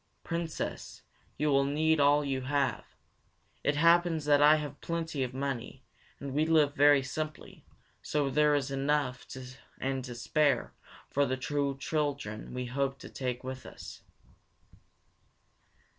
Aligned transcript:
"Princess, 0.23 1.03
you 1.37 1.49
will 1.51 1.63
need 1.63 1.99
all 1.99 2.25
you 2.25 2.41
have. 2.41 2.95
It 3.63 3.75
happens 3.75 4.25
that 4.25 4.41
I 4.41 4.55
have 4.55 4.81
plenty 4.81 5.21
of 5.21 5.35
money, 5.35 5.83
and 6.19 6.33
we 6.33 6.43
live 6.43 6.73
very 6.73 7.03
simply, 7.03 7.63
so 8.01 8.31
there 8.31 8.55
is 8.55 8.71
enough 8.71 9.27
and 9.79 10.03
to 10.05 10.15
spare 10.15 10.73
for 11.11 11.27
the 11.27 11.37
two 11.37 11.77
children 11.77 12.51
we 12.55 12.65
hope 12.65 12.97
to 12.97 13.09
take 13.09 13.43
with 13.43 13.63
us." 13.63 14.01